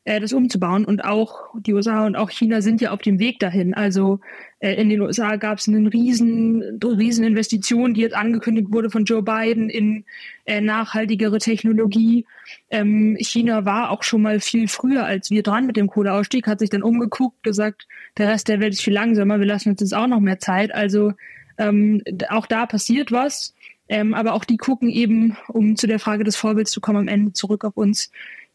[0.05, 0.83] das umzubauen.
[0.85, 3.73] Und auch die USA und auch China sind ja auf dem Weg dahin.
[3.73, 4.19] Also
[4.59, 9.05] äh, in den USA gab es eine riesen, riesen Investition, die jetzt angekündigt wurde von
[9.05, 10.03] Joe Biden in
[10.45, 12.25] äh, nachhaltigere Technologie.
[12.71, 16.59] Ähm, China war auch schon mal viel früher als wir dran mit dem Kohleausstieg, hat
[16.59, 17.87] sich dann umgeguckt, gesagt,
[18.17, 20.73] der Rest der Welt ist viel langsamer, wir lassen uns jetzt auch noch mehr Zeit.
[20.73, 21.13] Also
[21.57, 23.53] ähm, auch da passiert was.
[23.87, 27.07] Ähm, aber auch die gucken eben, um zu der Frage des Vorbilds zu kommen, am
[27.09, 28.09] Ende zurück auf uns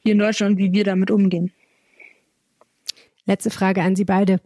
[0.07, 1.51] hier in Deutschland, wie wir damit umgehen.
[3.25, 4.41] Letzte Frage an Sie beide.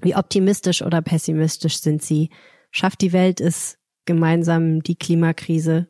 [0.00, 2.30] Wie optimistisch oder pessimistisch sind Sie?
[2.70, 5.88] Schafft die Welt es gemeinsam, die Klimakrise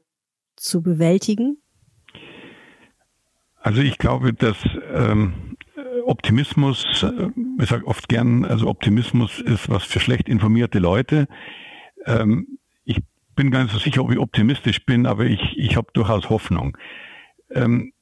[0.57, 1.59] zu bewältigen?
[3.61, 4.57] Also ich glaube, dass
[4.93, 5.57] ähm,
[6.05, 11.29] Optimismus, äh, ich sage oft gern, also Optimismus ist was für schlecht informierte Leute.
[12.05, 12.99] Ähm, ich
[13.37, 16.77] bin gar nicht so sicher, ob ich optimistisch bin, aber ich, ich habe durchaus Hoffnung.
[17.51, 17.94] Ähm,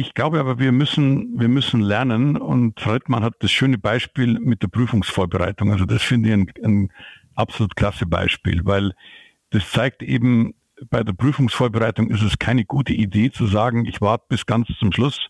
[0.00, 4.60] ich glaube aber, wir müssen, wir müssen lernen und Freudmann hat das schöne Beispiel mit
[4.60, 5.70] der Prüfungsvorbereitung.
[5.70, 6.92] Also das finde ich ein, ein
[7.36, 8.92] absolut klasse Beispiel, weil
[9.50, 10.54] das zeigt eben,
[10.90, 14.90] bei der Prüfungsvorbereitung ist es keine gute Idee zu sagen, ich warte bis ganz zum
[14.90, 15.20] Schluss,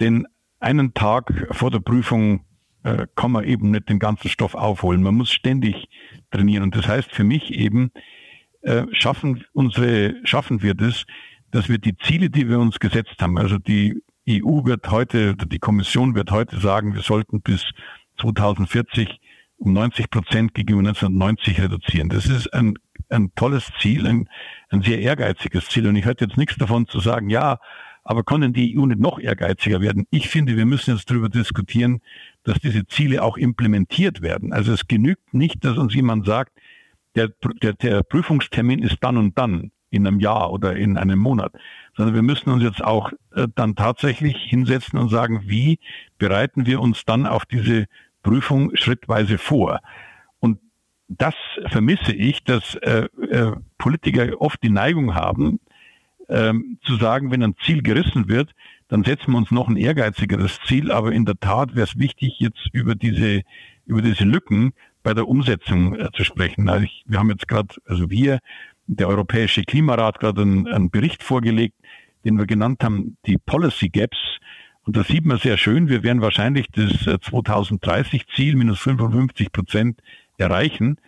[0.00, 0.26] denn
[0.60, 2.46] einen Tag vor der Prüfung
[2.84, 5.02] äh, kann man eben nicht den ganzen Stoff aufholen.
[5.02, 5.90] Man muss ständig
[6.30, 6.62] trainieren.
[6.62, 7.90] Und das heißt für mich eben,
[8.62, 11.04] äh, schaffen unsere, schaffen wir das,
[11.54, 15.60] dass wir die Ziele, die wir uns gesetzt haben, also die EU wird heute, die
[15.60, 17.64] Kommission wird heute sagen, wir sollten bis
[18.20, 19.20] 2040
[19.58, 22.08] um 90 Prozent gegenüber 1990 reduzieren.
[22.08, 22.74] Das ist ein,
[23.08, 24.28] ein tolles Ziel, ein,
[24.70, 25.86] ein sehr ehrgeiziges Ziel.
[25.86, 27.58] Und ich hatte jetzt nichts davon zu sagen, ja,
[28.02, 30.08] aber können die EU nicht noch ehrgeiziger werden?
[30.10, 32.00] Ich finde, wir müssen jetzt darüber diskutieren,
[32.42, 34.52] dass diese Ziele auch implementiert werden.
[34.52, 36.52] Also es genügt nicht, dass uns jemand sagt,
[37.14, 37.28] der,
[37.62, 41.52] der, der Prüfungstermin ist dann und dann in einem Jahr oder in einem Monat,
[41.96, 45.78] sondern wir müssen uns jetzt auch äh, dann tatsächlich hinsetzen und sagen, wie
[46.18, 47.86] bereiten wir uns dann auf diese
[48.22, 49.80] Prüfung schrittweise vor?
[50.40, 50.58] Und
[51.08, 51.34] das
[51.68, 55.60] vermisse ich, dass äh, äh, Politiker oft die Neigung haben,
[56.28, 58.54] ähm, zu sagen, wenn ein Ziel gerissen wird,
[58.88, 60.90] dann setzen wir uns noch ein ehrgeizigeres Ziel.
[60.90, 63.42] Aber in der Tat wäre es wichtig, jetzt über diese,
[63.86, 66.68] über diese Lücken bei der Umsetzung äh, zu sprechen.
[66.68, 68.40] Also ich, wir haben jetzt gerade, also wir,
[68.86, 71.74] der Europäische Klimarat, gerade einen, einen Bericht vorgelegt,
[72.24, 74.18] den wir genannt haben, die Policy Gaps.
[74.84, 80.00] Und da sieht man sehr schön, wir werden wahrscheinlich das 2030-Ziel äh, minus 55 Prozent
[80.36, 80.98] erreichen.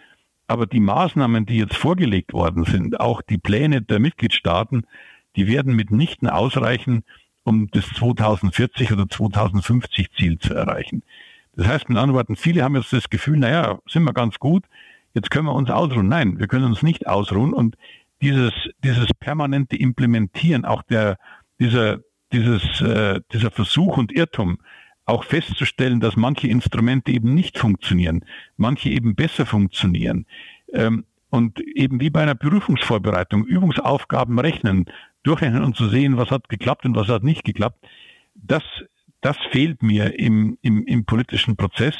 [0.47, 4.87] Aber die Maßnahmen, die jetzt vorgelegt worden sind, auch die Pläne der Mitgliedstaaten,
[5.35, 7.05] die werden mitnichten ausreichen,
[7.45, 11.03] um das 2040 oder 2050 Ziel zu erreichen.
[11.55, 14.65] Das heißt mit anderen Worten, viele haben jetzt das Gefühl, naja, sind wir ganz gut,
[15.17, 16.09] jetzt können wir uns ausruhen.
[16.09, 17.77] Nein, wir können uns nicht ausruhen und
[18.21, 18.53] dieses,
[18.85, 21.17] dieses permanente Implementieren, auch der,
[21.59, 22.01] dieser,
[22.33, 24.59] dieses, äh, dieser Versuch und Irrtum,
[25.07, 28.25] auch festzustellen, dass manche Instrumente eben nicht funktionieren,
[28.57, 30.27] manche eben besser funktionieren.
[30.73, 34.85] Ähm, und eben wie bei einer Prüfungsvorbereitung, Übungsaufgaben rechnen,
[35.23, 37.85] durchrechnen und zu sehen, was hat geklappt und was hat nicht geklappt,
[38.35, 38.63] das,
[39.23, 41.95] das fehlt mir im, im, im politischen Prozess,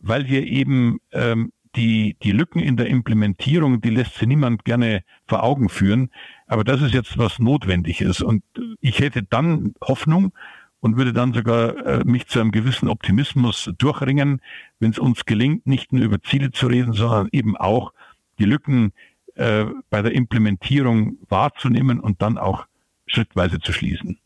[0.00, 5.02] weil wir eben ähm, die, die Lücken in der Implementierung, die lässt sich niemand gerne
[5.26, 6.10] vor Augen führen.
[6.46, 8.20] Aber das ist jetzt was Notwendiges.
[8.20, 8.42] Und
[8.80, 10.32] ich hätte dann Hoffnung,
[10.80, 14.40] und würde dann sogar äh, mich zu einem gewissen Optimismus durchringen,
[14.78, 17.92] wenn es uns gelingt, nicht nur über Ziele zu reden, sondern eben auch
[18.38, 18.92] die Lücken
[19.34, 22.66] äh, bei der Implementierung wahrzunehmen und dann auch
[23.06, 24.18] schrittweise zu schließen.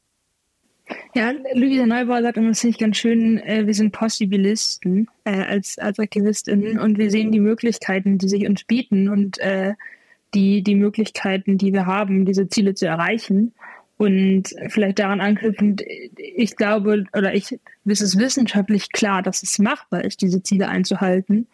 [1.14, 5.42] Ja, Luisa Neubauer sagt immer, das finde ich ganz schön, äh, wir sind Possibilisten äh,
[5.42, 9.75] als, als Aktivistinnen und wir sehen die Möglichkeiten, die sich uns bieten und äh,
[10.35, 13.53] die, die Möglichkeiten, die wir haben, diese Ziele zu erreichen.
[13.99, 15.85] Und vielleicht daran anknüpfend,
[16.16, 21.47] ich glaube, oder ich, es ist wissenschaftlich klar, dass es machbar ist, diese Ziele einzuhalten.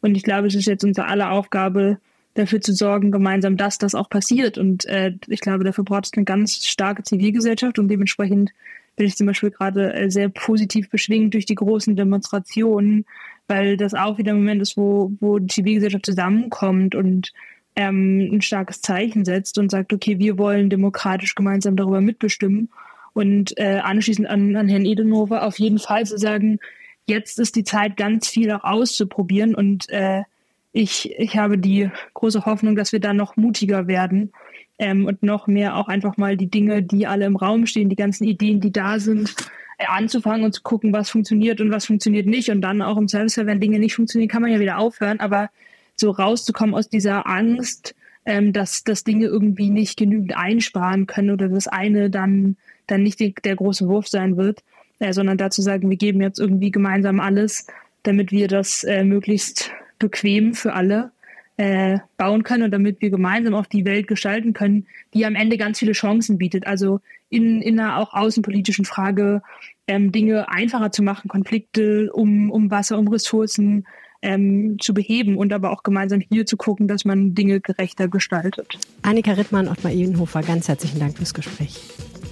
[0.00, 1.98] Und ich glaube, es ist jetzt unsere aller Aufgabe,
[2.34, 4.58] dafür zu sorgen, gemeinsam, dass das auch passiert.
[4.58, 8.52] Und äh, ich glaube, dafür braucht es eine ganz starke Zivilgesellschaft und dementsprechend
[8.96, 13.04] bin ich zum Beispiel gerade äh, sehr positiv beschwingt durch die großen Demonstrationen,
[13.48, 17.32] weil das auch wieder ein Moment ist, wo, wo die Zivilgesellschaft zusammenkommt und
[17.74, 22.70] ähm, ein starkes Zeichen setzt und sagt, okay, wir wollen demokratisch gemeinsam darüber mitbestimmen.
[23.14, 26.58] Und äh, anschließend an, an Herrn Edenhofer auf jeden Fall zu sagen,
[27.06, 29.54] jetzt ist die Zeit, ganz viel auch auszuprobieren.
[29.54, 30.22] Und äh,
[30.72, 34.32] ich, ich habe die große Hoffnung, dass wir dann noch mutiger werden
[34.78, 37.96] ähm, und noch mehr auch einfach mal die Dinge, die alle im Raum stehen, die
[37.96, 39.34] ganzen Ideen, die da sind,
[39.78, 42.50] äh, anzufangen und zu gucken, was funktioniert und was funktioniert nicht.
[42.50, 45.20] Und dann auch im Service, wenn Dinge nicht funktionieren, kann man ja wieder aufhören.
[45.20, 45.50] Aber
[45.96, 51.48] so rauszukommen aus dieser Angst, ähm, dass, dass Dinge irgendwie nicht genügend einsparen können oder
[51.48, 52.56] das eine dann,
[52.86, 54.62] dann nicht die, der große Wurf sein wird,
[55.00, 57.66] äh, sondern dazu sagen, wir geben jetzt irgendwie gemeinsam alles,
[58.04, 59.70] damit wir das äh, möglichst
[60.02, 61.12] bequem für alle
[61.56, 65.56] äh, bauen können und damit wir gemeinsam auch die Welt gestalten können, die am Ende
[65.56, 66.66] ganz viele Chancen bietet.
[66.66, 69.42] Also in, in einer auch außenpolitischen Frage
[69.86, 73.86] ähm, Dinge einfacher zu machen, Konflikte um, um Wasser, um Ressourcen,
[74.22, 78.78] ähm, zu beheben und aber auch gemeinsam hier zu gucken, dass man Dinge gerechter gestaltet.
[79.02, 81.80] Annika Rittmann, Ottmar Ebenhofer, ganz herzlichen Dank fürs Gespräch.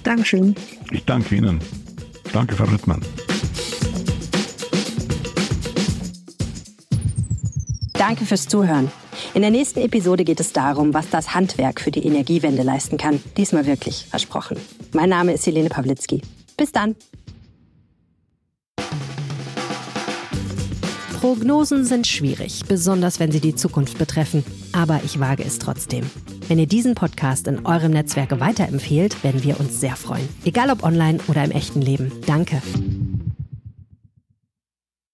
[0.03, 0.55] Dankeschön.
[0.91, 1.59] Ich danke Ihnen.
[2.31, 3.01] Danke, Frau Rittmann.
[8.01, 8.89] Danke fürs Zuhören.
[9.35, 13.21] In der nächsten Episode geht es darum, was das Handwerk für die Energiewende leisten kann.
[13.37, 14.57] Diesmal wirklich versprochen.
[14.91, 16.23] Mein Name ist Helene Pawlitzki.
[16.57, 16.95] Bis dann.
[21.19, 24.43] Prognosen sind schwierig, besonders wenn sie die Zukunft betreffen.
[24.71, 26.09] Aber ich wage es trotzdem.
[26.47, 30.27] Wenn ihr diesen Podcast in eurem Netzwerk weiterempfehlt, werden wir uns sehr freuen.
[30.43, 32.11] Egal ob online oder im echten Leben.
[32.25, 32.63] Danke.